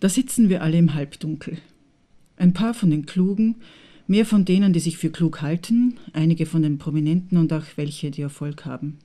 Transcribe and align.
Da 0.00 0.08
sitzen 0.08 0.48
wir 0.48 0.62
alle 0.62 0.78
im 0.78 0.94
Halbdunkel. 0.94 1.58
Ein 2.36 2.54
paar 2.54 2.72
von 2.72 2.90
den 2.90 3.04
Klugen, 3.04 3.56
mehr 4.06 4.24
von 4.24 4.46
denen, 4.46 4.72
die 4.72 4.80
sich 4.80 4.96
für 4.96 5.10
klug 5.10 5.42
halten, 5.42 5.98
einige 6.14 6.46
von 6.46 6.62
den 6.62 6.78
Prominenten 6.78 7.36
und 7.36 7.52
auch 7.52 7.64
welche, 7.76 8.10
die 8.10 8.22
Erfolg 8.22 8.64
haben. 8.64 8.98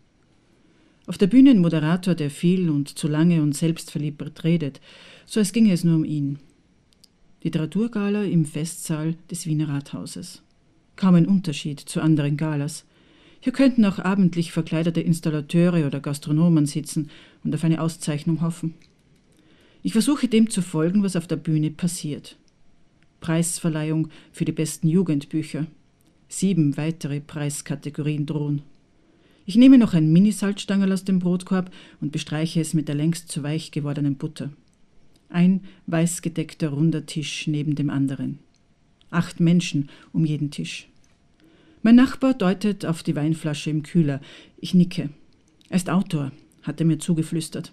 Auf 1.06 1.18
der 1.18 1.28
Bühne 1.28 1.52
ein 1.52 1.60
Moderator, 1.60 2.16
der 2.16 2.30
viel 2.30 2.70
und 2.70 2.98
zu 2.98 3.10
lange 3.10 3.42
und 3.42 3.54
selbstverliebt 3.54 4.44
redet, 4.46 4.80
so 5.26 5.42
als 5.42 5.52
ginge 5.52 5.74
es 5.74 5.84
nur 5.84 5.96
um 5.96 6.06
ihn. 6.06 6.40
Literaturgala 7.44 8.24
im 8.24 8.46
Festsaal 8.46 9.16
des 9.30 9.46
Wiener 9.46 9.68
Rathauses. 9.68 10.42
Kaum 10.96 11.16
ein 11.16 11.28
Unterschied 11.28 11.82
zu 11.82 12.02
anderen 12.02 12.38
Galas. 12.38 12.86
Hier 13.42 13.54
könnten 13.54 13.84
auch 13.86 14.00
abendlich 14.00 14.54
verkleidete 14.54 15.02
Installateure 15.02 15.86
oder 15.86 16.00
Gastronomen 16.00 16.66
sitzen 16.66 17.10
und 17.44 17.54
auf 17.54 17.66
eine 17.66 17.82
Auszeichnung 17.82 18.42
hoffen. 18.42 18.74
Ich 19.86 19.94
versuche 19.94 20.28
dem 20.28 20.50
zu 20.50 20.64
folgen, 20.64 21.04
was 21.04 21.16
auf 21.16 21.28
der 21.28 21.36
Bühne 21.36 21.70
passiert. 21.70 22.38
Preisverleihung 23.22 24.08
für 24.32 24.44
die 24.44 24.52
besten 24.52 24.88
Jugendbücher. 24.88 25.68
Sieben 26.28 26.76
weitere 26.76 27.20
Preiskategorien 27.22 28.26
drohen. 28.26 28.64
Ich 29.46 29.58
nehme 29.58 29.78
noch 29.78 29.94
ein 29.94 30.12
Mini-Salzstangerl 30.12 30.92
aus 30.92 31.04
dem 31.04 31.20
Brotkorb 31.20 31.70
und 32.02 32.12
bestreiche 32.12 32.60
es 32.62 32.74
mit 32.74 32.88
der 32.88 32.96
längst 32.96 33.32
zu 33.32 33.44
weich 33.44 33.70
gewordenen 33.70 34.16
Butter. 34.16 34.50
Ein 35.30 35.62
weißgedeckter 35.86 36.70
runder 36.70 37.06
Tisch 37.06 37.46
neben 37.46 37.76
dem 37.76 37.92
anderen. 37.92 38.40
Acht 39.12 39.40
Menschen 39.40 39.92
um 40.12 40.26
jeden 40.26 40.50
Tisch. 40.50 40.90
Mein 41.84 41.94
Nachbar 41.94 42.34
deutet 42.34 42.88
auf 42.88 43.04
die 43.04 43.16
Weinflasche 43.16 43.70
im 43.70 43.84
Kühler. 43.84 44.20
Ich 44.58 44.74
nicke. 44.74 45.12
Er 45.70 45.76
ist 45.76 45.92
Autor, 45.92 46.32
hat 46.64 46.80
er 46.80 46.88
mir 46.88 46.98
zugeflüstert 46.98 47.72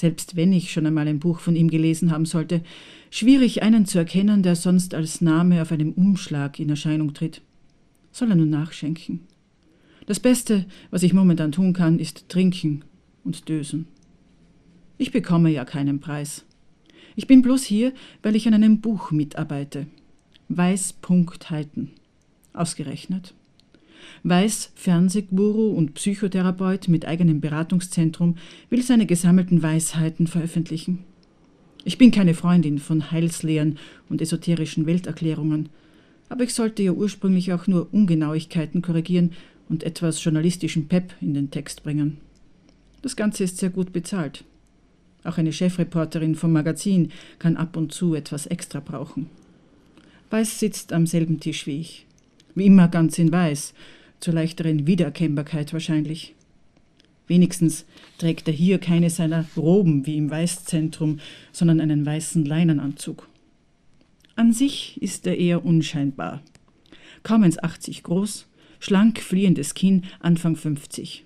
selbst 0.00 0.34
wenn 0.34 0.52
ich 0.52 0.72
schon 0.72 0.86
einmal 0.86 1.06
ein 1.06 1.18
Buch 1.18 1.40
von 1.40 1.54
ihm 1.54 1.68
gelesen 1.68 2.10
haben 2.10 2.24
sollte, 2.24 2.62
schwierig 3.10 3.62
einen 3.62 3.84
zu 3.84 3.98
erkennen, 3.98 4.42
der 4.42 4.56
sonst 4.56 4.94
als 4.94 5.20
Name 5.20 5.60
auf 5.60 5.72
einem 5.72 5.92
Umschlag 5.92 6.58
in 6.58 6.70
Erscheinung 6.70 7.12
tritt. 7.12 7.42
Soll 8.10 8.30
er 8.30 8.36
nun 8.36 8.48
nachschenken? 8.48 9.20
Das 10.06 10.18
Beste, 10.18 10.64
was 10.90 11.02
ich 11.02 11.12
momentan 11.12 11.52
tun 11.52 11.74
kann, 11.74 11.98
ist 11.98 12.30
trinken 12.30 12.82
und 13.24 13.48
dösen. 13.50 13.88
Ich 14.96 15.12
bekomme 15.12 15.50
ja 15.50 15.66
keinen 15.66 16.00
Preis. 16.00 16.44
Ich 17.14 17.26
bin 17.26 17.42
bloß 17.42 17.62
hier, 17.64 17.92
weil 18.22 18.36
ich 18.36 18.48
an 18.48 18.54
einem 18.54 18.80
Buch 18.80 19.10
mitarbeite. 19.10 19.86
Weißpunktheiten. 20.48 21.90
Ausgerechnet. 22.54 23.34
Weiß, 24.22 24.72
Fernsehguru 24.74 25.70
und 25.70 25.94
Psychotherapeut 25.94 26.88
mit 26.88 27.06
eigenem 27.06 27.40
Beratungszentrum, 27.40 28.36
will 28.68 28.82
seine 28.82 29.06
gesammelten 29.06 29.62
Weisheiten 29.62 30.26
veröffentlichen. 30.26 31.04
Ich 31.84 31.98
bin 31.98 32.10
keine 32.10 32.34
Freundin 32.34 32.78
von 32.78 33.10
Heilslehren 33.10 33.78
und 34.08 34.20
esoterischen 34.20 34.86
Welterklärungen, 34.86 35.70
aber 36.28 36.44
ich 36.44 36.54
sollte 36.54 36.82
ja 36.82 36.92
ursprünglich 36.92 37.52
auch 37.52 37.66
nur 37.66 37.88
Ungenauigkeiten 37.92 38.82
korrigieren 38.82 39.32
und 39.68 39.82
etwas 39.82 40.22
journalistischen 40.22 40.88
Pep 40.88 41.14
in 41.20 41.34
den 41.34 41.50
Text 41.50 41.82
bringen. 41.82 42.18
Das 43.02 43.16
Ganze 43.16 43.44
ist 43.44 43.58
sehr 43.58 43.70
gut 43.70 43.92
bezahlt. 43.92 44.44
Auch 45.24 45.38
eine 45.38 45.52
Chefreporterin 45.52 46.34
vom 46.34 46.52
Magazin 46.52 47.10
kann 47.38 47.56
ab 47.56 47.76
und 47.76 47.92
zu 47.92 48.14
etwas 48.14 48.46
extra 48.46 48.80
brauchen. 48.80 49.26
Weiß 50.30 50.60
sitzt 50.60 50.92
am 50.92 51.06
selben 51.06 51.40
Tisch 51.40 51.66
wie 51.66 51.80
ich. 51.80 52.06
Wie 52.54 52.66
immer 52.66 52.88
ganz 52.88 53.18
in 53.18 53.32
Weiß, 53.32 53.74
zur 54.20 54.34
leichteren 54.34 54.86
Wiedererkennbarkeit 54.86 55.72
wahrscheinlich. 55.72 56.34
Wenigstens 57.26 57.86
trägt 58.18 58.48
er 58.48 58.54
hier 58.54 58.78
keine 58.78 59.08
seiner 59.08 59.46
Roben 59.56 60.04
wie 60.04 60.16
im 60.16 60.30
Weißzentrum, 60.30 61.20
sondern 61.52 61.80
einen 61.80 62.04
weißen 62.04 62.44
Leinenanzug. 62.44 63.28
An 64.34 64.52
sich 64.52 65.00
ist 65.00 65.26
er 65.26 65.38
eher 65.38 65.64
unscheinbar. 65.64 66.42
Kaum 67.22 67.44
1,80 67.44 68.02
groß, 68.02 68.46
schlank 68.80 69.20
fliehendes 69.20 69.74
Kinn, 69.74 70.04
Anfang 70.18 70.56
50. 70.56 71.24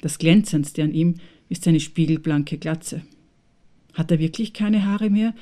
Das 0.00 0.18
Glänzendste 0.18 0.82
an 0.82 0.94
ihm 0.94 1.16
ist 1.48 1.64
seine 1.64 1.80
spiegelblanke 1.80 2.56
Glatze. 2.58 3.02
Hat 3.92 4.10
er 4.10 4.18
wirklich 4.18 4.54
keine 4.54 4.86
Haare 4.86 5.10
mehr 5.10 5.34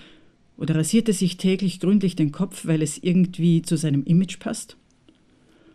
oder 0.59 0.75
rasiert 0.75 1.09
er 1.09 1.15
sich 1.15 1.39
täglich 1.39 1.81
gründlich 1.81 2.17
den 2.17 2.33
Kopf, 2.33 2.67
weil 2.67 2.83
es 2.83 2.99
irgendwie 2.99 3.63
zu 3.63 3.77
seinem 3.77 4.05
Image 4.05 4.39
passt? 4.41 4.77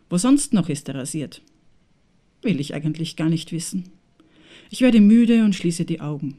Wo 0.10 0.18
sonst 0.18 0.54
noch 0.54 0.70
ist 0.70 0.90
er 0.90 0.96
rasiert? 0.96 1.42
Will 2.44 2.60
ich 2.60 2.76
eigentlich 2.76 3.16
gar 3.16 3.30
nicht 3.30 3.52
wissen. 3.52 3.86
Ich 4.70 4.82
werde 4.82 5.00
müde 5.00 5.44
und 5.46 5.56
schließe 5.56 5.86
die 5.86 6.02
Augen. 6.02 6.38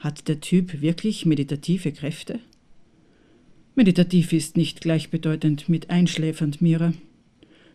Hat 0.00 0.28
der 0.28 0.40
Typ 0.40 0.82
wirklich 0.82 1.24
meditative 1.24 1.92
Kräfte? 1.92 2.40
Meditativ 3.76 4.32
ist 4.32 4.56
nicht 4.56 4.80
gleichbedeutend 4.80 5.68
mit 5.68 5.90
einschläfernd, 5.90 6.60
Mira. 6.60 6.92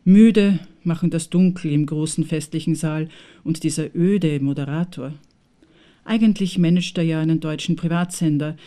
Müde 0.04 0.60
machen 0.84 1.12
das 1.12 1.30
Dunkel 1.30 1.72
im 1.72 1.86
großen 1.86 2.26
festlichen 2.26 2.76
Saal 2.76 3.08
und 3.44 3.64
dieser 3.64 3.96
öde 3.96 4.40
Moderator. 4.40 5.14
Eigentlich 6.04 6.58
managt 6.58 6.98
er 6.98 7.04
ja 7.04 7.22
einen 7.22 7.40
deutschen 7.40 7.76
Privatsender, 7.76 8.58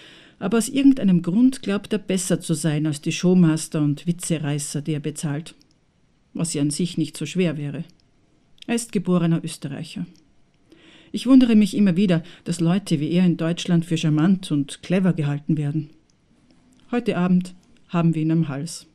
aber 0.44 0.59
aus 0.59 0.69
irgendeinem 0.69 1.22
Grund 1.22 1.62
glaubt 1.62 1.93
er 1.93 1.99
besser 1.99 2.41
zu 2.41 2.55
sein 2.55 2.87
als 2.87 3.00
die 3.00 3.12
Showmaster 3.12 3.81
und 3.81 4.06
Witzereißer, 4.06 4.82
die 4.82 4.93
er 4.93 5.00
bezahlt 5.00 5.55
was 6.34 6.53
ja 6.53 6.62
an 6.62 6.71
sich 6.71 6.99
nicht 6.99 7.16
so 7.16 7.25
schwer 7.27 7.56
wäre. 7.56 7.84
Er 8.66 8.75
ist 8.75 8.93
geborener 8.93 9.43
Österreicher. 9.43 10.05
Ich 11.12 11.27
wundere 11.27 11.55
mich 11.55 11.77
immer 11.77 11.97
wieder, 11.97 12.25
dass 12.43 12.60
Leute 12.60 12.99
wie 12.99 13.12
er 13.12 13.25
in 13.25 13.37
Deutschland 13.37 13.84
für 13.84 13.97
charmant 13.97 14.50
und 14.50 14.82
clever 14.82 15.12
gehalten 15.12 15.56
werden. 15.56 15.91
Heute 16.91 17.16
Abend 17.16 17.55
haben 17.88 18.15
wir 18.15 18.22
ihn 18.22 18.32
am 18.32 18.49
Hals. 18.49 18.87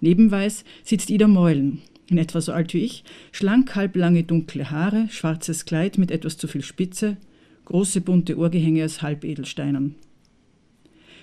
Nebenweiß 0.00 0.64
sitzt 0.84 1.10
Ida 1.10 1.26
Meulen, 1.26 1.82
in 2.06 2.18
etwa 2.18 2.40
so 2.40 2.52
alt 2.52 2.72
wie 2.72 2.84
ich, 2.84 3.02
schlank 3.32 3.74
halblange 3.74 4.22
dunkle 4.22 4.70
Haare, 4.70 5.08
schwarzes 5.10 5.64
Kleid 5.64 5.98
mit 5.98 6.12
etwas 6.12 6.38
zu 6.38 6.46
viel 6.46 6.62
Spitze, 6.62 7.16
große 7.64 8.00
bunte 8.00 8.38
Ohrgehänge 8.38 8.84
aus 8.84 9.02
Halbedelsteinen. 9.02 9.96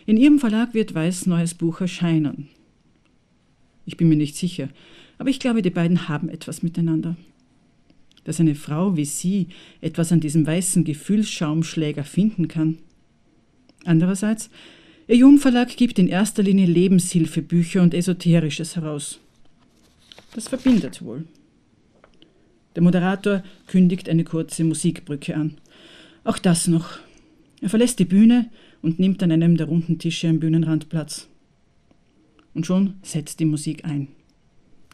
In 0.05 0.17
ihrem 0.17 0.39
Verlag 0.39 0.73
wird 0.73 0.93
Weiß 0.93 1.25
neues 1.25 1.55
Buch 1.55 1.81
erscheinen. 1.81 2.49
Ich 3.85 3.97
bin 3.97 4.09
mir 4.09 4.15
nicht 4.15 4.35
sicher, 4.35 4.69
aber 5.17 5.29
ich 5.29 5.39
glaube, 5.39 5.61
die 5.61 5.69
beiden 5.69 6.07
haben 6.07 6.29
etwas 6.29 6.63
miteinander. 6.63 7.15
Dass 8.23 8.39
eine 8.39 8.55
Frau 8.55 8.97
wie 8.97 9.05
sie 9.05 9.47
etwas 9.81 10.11
an 10.11 10.19
diesem 10.19 10.45
weißen 10.45 10.83
Gefühlsschaumschläger 10.83 12.03
finden 12.03 12.47
kann. 12.47 12.77
Andererseits, 13.83 14.49
ihr 15.07 15.17
Jungverlag 15.17 15.75
gibt 15.75 15.99
in 15.99 16.07
erster 16.07 16.43
Linie 16.43 16.65
Lebenshilfebücher 16.65 17.81
und 17.81 17.93
Esoterisches 17.93 18.75
heraus. 18.75 19.19
Das 20.33 20.47
verbindet 20.47 21.03
wohl. 21.03 21.25
Der 22.75 22.83
Moderator 22.83 23.43
kündigt 23.67 24.09
eine 24.09 24.23
kurze 24.23 24.63
Musikbrücke 24.63 25.35
an. 25.35 25.57
Auch 26.23 26.37
das 26.37 26.67
noch. 26.67 26.99
Er 27.65 27.69
verlässt 27.69 27.97
die 27.97 28.05
Bühne 28.05 28.51
und 28.83 28.99
nimmt 28.99 29.23
an 29.23 29.31
einem 29.31 29.57
der 29.57 29.65
runden 29.65 29.97
Tische 29.97 30.29
am 30.29 30.39
Bühnenrand 30.39 30.87
Platz. 30.87 31.27
Und 32.53 32.67
schon 32.67 32.93
setzt 33.01 33.39
die 33.39 33.45
Musik 33.45 33.85
ein. 33.85 34.09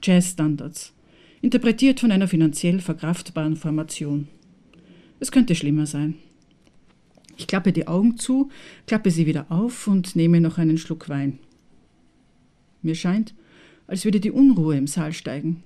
Jazzstandards, 0.02 0.94
interpretiert 1.42 2.00
von 2.00 2.14
einer 2.14 2.30
finanziell 2.30 2.80
verkraftbaren 2.80 3.58
Formation. 3.58 4.30
Es 5.20 5.34
könnte 5.34 5.54
schlimmer 5.54 5.86
sein. 5.86 6.16
Ich 7.36 7.46
klappe 7.46 7.74
die 7.74 7.90
Augen 7.90 8.16
zu, 8.16 8.50
klappe 8.88 9.12
sie 9.12 9.26
wieder 9.26 9.52
auf 9.52 9.88
und 9.88 10.16
nehme 10.16 10.40
noch 10.40 10.58
einen 10.58 10.78
Schluck 10.78 11.10
Wein. 11.10 11.40
Mir 12.82 12.96
scheint, 12.96 13.36
als 13.86 14.06
würde 14.06 14.22
die 14.22 14.32
Unruhe 14.32 14.78
im 14.78 14.88
Saal 14.88 15.12
steigen. 15.12 15.62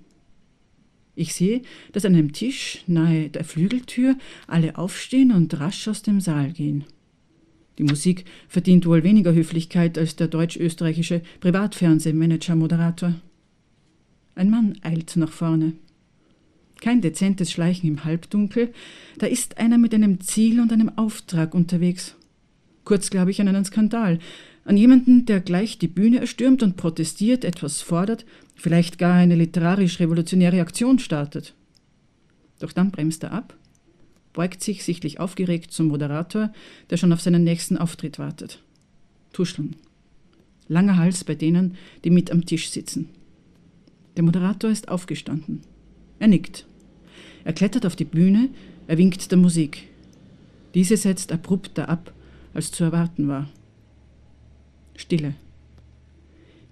Ich 1.16 1.34
sehe, 1.34 1.62
dass 1.94 2.06
an 2.06 2.14
einem 2.14 2.34
Tisch 2.34 2.84
nahe 2.88 3.30
der 3.30 3.46
Flügeltür 3.46 4.18
alle 4.48 4.78
aufstehen 4.78 5.32
und 5.32 5.60
rasch 5.60 5.88
aus 5.88 6.02
dem 6.02 6.20
Saal 6.20 6.52
gehen. 6.52 6.84
Die 7.78 7.84
Musik 7.84 8.26
verdient 8.48 8.86
wohl 8.86 9.04
weniger 9.04 9.34
Höflichkeit 9.34 9.98
als 9.98 10.16
der 10.16 10.28
deutsch-österreichische 10.28 11.22
Privatfernsehmanager-Moderator. 11.42 13.16
Ein 14.36 14.50
Mann 14.50 14.78
eilt 14.82 15.16
nach 15.16 15.32
vorne. 15.32 15.74
Kein 16.82 17.02
dezentes 17.02 17.52
Schleichen 17.52 17.88
im 17.88 18.04
Halbdunkel, 18.04 18.74
da 19.18 19.28
ist 19.28 19.58
einer 19.58 19.78
mit 19.78 19.94
einem 19.94 20.20
Ziel 20.20 20.60
und 20.60 20.74
einem 20.74 20.98
Auftrag 20.98 21.54
unterwegs. 21.54 22.16
Kurz 22.84 23.10
glaube 23.10 23.32
ich 23.32 23.40
an 23.40 23.48
einen 23.48 23.66
Skandal, 23.66 24.20
an 24.66 24.78
jemanden, 24.78 25.26
der 25.26 25.40
gleich 25.40 25.78
die 25.78 25.88
Bühne 25.88 26.20
erstürmt 26.20 26.64
und 26.64 26.76
protestiert, 26.76 27.46
etwas 27.46 27.82
fordert, 27.82 28.26
vielleicht 28.56 28.98
gar 28.98 29.14
eine 29.14 29.36
literarisch-revolutionäre 29.36 30.62
Aktion 30.62 31.00
startet. 31.00 31.54
Doch 32.60 32.72
dann 32.72 32.92
bremst 32.92 33.24
er 33.24 33.34
ab, 33.34 33.56
beugt 34.34 34.64
sich 34.64 34.84
sichtlich 34.84 35.20
aufgeregt 35.20 35.72
zum 35.72 35.88
Moderator, 35.88 36.52
der 36.90 36.98
schon 36.98 37.14
auf 37.14 37.22
seinen 37.22 37.44
nächsten 37.44 37.78
Auftritt 37.78 38.20
wartet. 38.20 38.62
Tuscheln. 39.34 39.76
Langer 40.68 40.98
Hals 40.98 41.24
bei 41.24 41.36
denen, 41.36 41.76
die 42.04 42.10
mit 42.10 42.32
am 42.32 42.46
Tisch 42.46 42.70
sitzen. 42.70 43.10
Der 44.16 44.24
Moderator 44.24 44.70
ist 44.70 44.90
aufgestanden. 44.90 45.62
Er 46.20 46.28
nickt. 46.28 46.66
Er 47.44 47.54
klettert 47.54 47.86
auf 47.86 47.96
die 47.96 48.06
Bühne, 48.06 48.50
er 48.88 48.98
winkt 48.98 49.30
der 49.32 49.38
Musik. 49.38 49.84
Diese 50.74 50.98
setzt 50.98 51.32
abrupter 51.32 51.90
ab, 51.90 52.14
als 52.54 52.72
zu 52.72 52.84
erwarten 52.84 53.28
war. 53.28 53.50
Stille. 54.96 55.36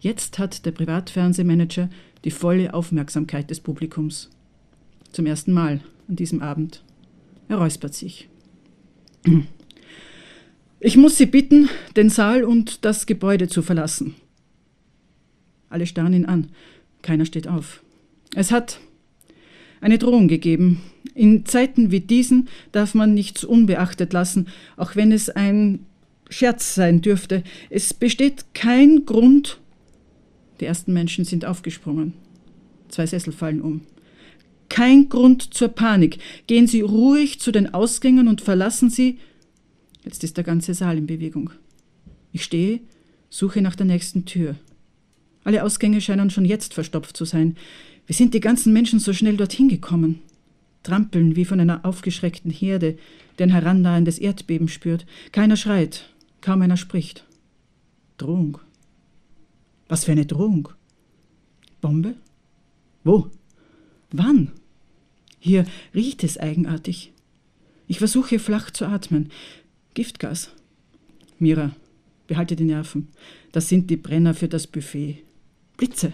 Jetzt 0.03 0.38
hat 0.38 0.65
der 0.65 0.71
Privatfernsehmanager 0.71 1.89
die 2.25 2.31
volle 2.31 2.73
Aufmerksamkeit 2.73 3.50
des 3.50 3.61
Publikums. 3.61 4.29
Zum 5.13 5.25
ersten 5.25 5.53
Mal 5.53 5.79
an 6.09 6.17
diesem 6.17 6.41
Abend. 6.41 6.83
Er 7.47 7.55
räuspert 7.55 7.94
sich. 7.94 8.27
Ich 10.81 10.97
muss 10.97 11.17
Sie 11.17 11.25
bitten, 11.25 11.69
den 11.95 12.09
Saal 12.09 12.44
und 12.44 12.83
das 12.83 13.05
Gebäude 13.05 13.47
zu 13.47 13.61
verlassen. 13.61 14.15
Alle 15.69 15.88
starren 15.88 16.11
ihn 16.11 16.25
an. 16.25 16.50
Keiner 17.01 17.23
steht 17.23 17.47
auf. 17.47 17.81
Es 18.35 18.51
hat 18.51 18.81
eine 19.79 20.00
Drohung 20.00 20.27
gegeben. 20.27 20.81
In 21.15 21.45
Zeiten 21.45 21.91
wie 21.91 22.01
diesen 22.01 22.50
darf 22.73 22.94
man 22.94 23.13
nichts 23.13 23.45
unbeachtet 23.45 24.11
lassen, 24.11 24.50
auch 24.75 24.97
wenn 24.97 25.13
es 25.13 25.29
ein 25.29 25.85
Scherz 26.29 26.75
sein 26.75 27.00
dürfte. 27.00 27.41
Es 27.69 27.94
besteht 27.94 28.53
kein 28.53 29.05
Grund. 29.05 29.59
Die 30.59 30.65
ersten 30.65 30.94
Menschen 30.94 31.25
sind 31.25 31.45
aufgesprungen. 31.45 32.13
Zwei 32.89 33.05
Sessel 33.05 33.33
fallen 33.33 33.61
um. 33.61 33.81
Kein 34.69 35.09
Grund 35.09 35.53
zur 35.53 35.69
Panik. 35.69 36.17
Gehen 36.47 36.67
Sie 36.67 36.81
ruhig 36.81 37.39
zu 37.39 37.51
den 37.51 37.73
Ausgängen 37.73 38.27
und 38.27 38.41
verlassen 38.41 38.89
Sie. 38.89 39.19
Jetzt 40.03 40.23
ist 40.23 40.38
der 40.38 40.44
ganze 40.44 40.73
Saal 40.73 40.97
in 40.97 41.07
Bewegung. 41.07 41.51
Ich 42.31 42.44
stehe, 42.44 42.79
suche 43.29 43.61
nach 43.61 43.75
der 43.75 43.85
nächsten 43.85 44.25
Tür. 44.25 44.55
Alle 45.44 45.63
Ausgänge 45.63 46.01
scheinen 46.01 46.29
schon 46.29 46.45
jetzt 46.45 46.73
verstopft 46.73 47.17
zu 47.17 47.25
sein. 47.25 47.57
Wie 48.07 48.13
sind 48.13 48.33
die 48.33 48.39
ganzen 48.39 48.73
Menschen 48.73 49.00
so 49.00 49.13
schnell 49.13 49.38
dorthin 49.38 49.69
gekommen? 49.69 50.19
Trampeln 50.83 51.35
wie 51.35 51.45
von 51.45 51.59
einer 51.59 51.85
aufgeschreckten 51.85 52.51
Herde, 52.51 52.97
der 53.38 53.47
ein 53.47 53.51
herannahendes 53.51 54.19
Erdbeben 54.19 54.67
spürt. 54.67 55.05
Keiner 55.31 55.55
schreit, 55.55 56.09
kaum 56.41 56.61
einer 56.61 56.77
spricht. 56.77 57.25
Drohung. 58.17 58.59
Was 59.88 60.06
für 60.06 60.12
eine 60.12 60.25
Drohung? 60.25 60.69
Bombe? 61.81 62.15
Wo? 63.03 63.30
Wann? 64.12 64.51
Hier 65.39 65.65
riecht 65.94 66.24
es 66.24 66.38
eigenartig. 66.38 67.12
Ich 67.88 67.97
versuche 67.97 68.39
flach 68.39 68.71
zu 68.71 68.85
atmen. 68.85 69.30
Giftgas. 69.94 70.51
Mira, 71.38 71.75
behalte 72.27 72.56
die 72.56 72.63
Nerven. 72.63 73.09
Das 73.51 73.68
sind 73.68 73.89
die 73.89 73.97
Brenner 73.97 74.33
für 74.33 74.47
das 74.47 74.68
Buffet. 74.68 75.24
Blitze. 75.77 76.13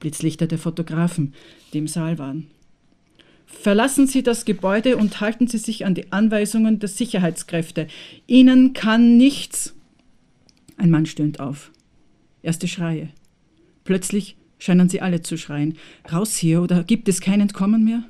Blitzlichter 0.00 0.46
der 0.46 0.58
Fotografen, 0.58 1.34
die 1.72 1.78
im 1.78 1.88
Saal 1.88 2.18
waren. 2.18 2.48
Verlassen 3.46 4.06
Sie 4.06 4.22
das 4.22 4.44
Gebäude 4.44 4.96
und 4.98 5.20
halten 5.20 5.48
Sie 5.48 5.58
sich 5.58 5.86
an 5.86 5.94
die 5.94 6.12
Anweisungen 6.12 6.78
der 6.78 6.88
Sicherheitskräfte. 6.88 7.88
Ihnen 8.26 8.74
kann 8.74 9.16
nichts. 9.16 9.74
Ein 10.76 10.90
Mann 10.90 11.06
stöhnt 11.06 11.40
auf. 11.40 11.72
Erste 12.48 12.66
Schreie. 12.66 13.10
Plötzlich 13.84 14.38
scheinen 14.58 14.88
sie 14.88 15.02
alle 15.02 15.20
zu 15.20 15.36
schreien. 15.36 15.76
Raus 16.10 16.34
hier, 16.34 16.62
oder 16.62 16.82
gibt 16.82 17.06
es 17.10 17.20
kein 17.20 17.42
Entkommen 17.42 17.84
mehr? 17.84 18.04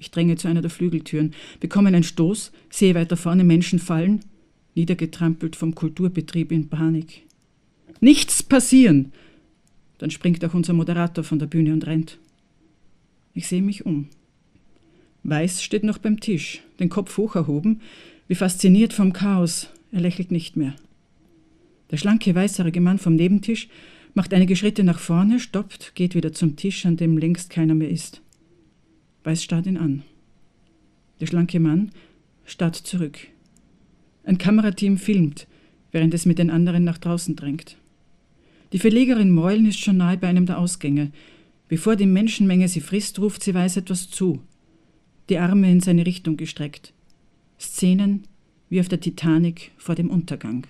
Ich 0.00 0.10
dränge 0.10 0.34
zu 0.34 0.48
einer 0.48 0.62
der 0.62 0.70
Flügeltüren, 0.70 1.32
bekomme 1.60 1.86
einen 1.86 2.02
Stoß, 2.02 2.50
sehe 2.70 2.96
weiter 2.96 3.16
vorne 3.16 3.44
Menschen 3.44 3.78
fallen, 3.78 4.18
niedergetrampelt 4.74 5.54
vom 5.54 5.76
Kulturbetrieb 5.76 6.50
in 6.50 6.68
Panik. 6.68 7.22
Nichts 8.00 8.42
passieren! 8.42 9.12
Dann 9.98 10.10
springt 10.10 10.44
auch 10.44 10.54
unser 10.54 10.72
Moderator 10.72 11.22
von 11.22 11.38
der 11.38 11.46
Bühne 11.46 11.72
und 11.72 11.86
rennt. 11.86 12.18
Ich 13.32 13.46
sehe 13.46 13.62
mich 13.62 13.86
um. 13.86 14.08
Weiß 15.22 15.62
steht 15.62 15.84
noch 15.84 15.98
beim 15.98 16.18
Tisch, 16.18 16.62
den 16.80 16.88
Kopf 16.88 17.16
hoch 17.16 17.36
erhoben, 17.36 17.80
wie 18.26 18.34
fasziniert 18.34 18.92
vom 18.92 19.12
Chaos. 19.12 19.68
Er 19.92 20.00
lächelt 20.00 20.32
nicht 20.32 20.56
mehr. 20.56 20.74
Der 21.90 21.96
schlanke, 21.96 22.34
weißhaarige 22.34 22.80
Mann 22.80 22.98
vom 22.98 23.16
Nebentisch 23.16 23.68
macht 24.14 24.34
einige 24.34 24.56
Schritte 24.56 24.84
nach 24.84 24.98
vorne, 24.98 25.40
stoppt, 25.40 25.94
geht 25.94 26.14
wieder 26.14 26.32
zum 26.32 26.56
Tisch, 26.56 26.84
an 26.86 26.96
dem 26.96 27.16
längst 27.16 27.50
keiner 27.50 27.74
mehr 27.74 27.90
ist. 27.90 28.22
Weiß 29.24 29.42
starrt 29.42 29.66
ihn 29.66 29.76
an. 29.76 30.02
Der 31.20 31.26
schlanke 31.26 31.60
Mann 31.60 31.90
starrt 32.44 32.76
zurück. 32.76 33.18
Ein 34.24 34.38
Kamerateam 34.38 34.98
filmt, 34.98 35.46
während 35.92 36.14
es 36.14 36.26
mit 36.26 36.38
den 36.38 36.50
anderen 36.50 36.84
nach 36.84 36.98
draußen 36.98 37.36
drängt. 37.36 37.76
Die 38.72 38.78
Verlegerin 38.78 39.30
Meulen 39.30 39.66
ist 39.66 39.80
schon 39.80 39.96
nahe 39.96 40.18
bei 40.18 40.28
einem 40.28 40.46
der 40.46 40.58
Ausgänge. 40.58 41.10
Bevor 41.68 41.96
die 41.96 42.06
Menschenmenge 42.06 42.68
sie 42.68 42.80
frisst, 42.80 43.18
ruft 43.18 43.42
sie 43.42 43.54
Weiß 43.54 43.76
etwas 43.76 44.10
zu. 44.10 44.42
Die 45.28 45.38
Arme 45.38 45.70
in 45.70 45.80
seine 45.80 46.04
Richtung 46.04 46.36
gestreckt. 46.36 46.92
Szenen 47.58 48.24
wie 48.68 48.80
auf 48.80 48.88
der 48.88 49.00
Titanic 49.00 49.70
vor 49.78 49.94
dem 49.94 50.10
Untergang. 50.10 50.66